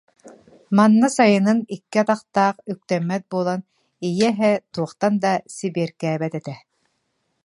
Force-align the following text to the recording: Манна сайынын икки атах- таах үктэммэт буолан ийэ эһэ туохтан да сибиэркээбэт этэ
Манна 0.77 1.07
сайынын 1.17 1.59
икки 1.75 1.97
атах- 2.03 2.27
таах 2.35 2.57
үктэммэт 2.71 3.23
буолан 3.31 3.61
ийэ 4.07 4.29
эһэ 4.33 4.51
туохтан 4.73 5.13
да 5.23 5.31
сибиэркээбэт 5.55 6.33
этэ 6.39 6.55